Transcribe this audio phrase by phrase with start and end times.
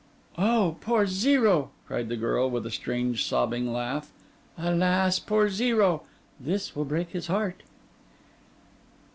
[0.35, 4.11] 'Oh, poor Zero!' cried the girl, with a strange sobbing laugh.
[4.57, 6.01] 'Alas, poor Zero!
[6.39, 7.61] This will break his heart!